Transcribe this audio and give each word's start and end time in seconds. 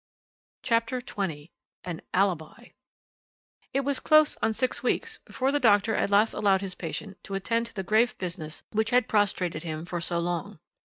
CHAPTER 0.63 0.99
XX 0.99 1.51
AN 1.85 2.01
ALIBI 2.11 2.73
"It 3.71 3.81
was 3.81 3.99
close 3.99 4.35
on 4.41 4.51
six 4.51 4.81
weeks 4.81 5.19
before 5.25 5.51
the 5.51 5.59
doctor 5.59 5.93
at 5.93 6.09
last 6.09 6.33
allowed 6.33 6.61
his 6.61 6.73
patient 6.73 7.23
to 7.23 7.35
attend 7.35 7.67
to 7.67 7.73
the 7.75 7.83
grave 7.83 8.17
business 8.17 8.63
which 8.71 8.89
had 8.89 9.07
prostrated 9.07 9.61
him 9.61 9.85
for 9.85 10.01
so 10.01 10.17
long. 10.17 10.57